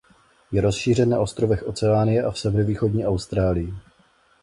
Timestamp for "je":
0.51-0.61